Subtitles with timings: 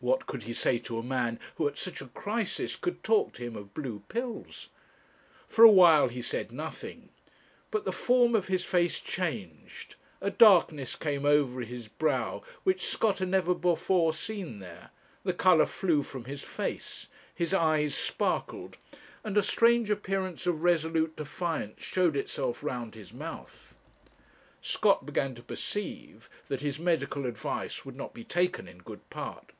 [0.00, 3.42] What could he say to a man who at such a crisis could talk to
[3.42, 4.68] him of blue pills?
[5.48, 7.08] For a while he said nothing;
[7.70, 13.20] but the form of his face changed, a darkness came over his brow which Scott
[13.20, 14.90] had never before seen there,
[15.22, 18.76] the colour flew from his face, his eyes sparkled,
[19.24, 23.74] and a strange appearance of resolute defiance showed itself round his mouth.
[24.60, 29.52] Scott began to perceive that his medical advice would not be taken in good part.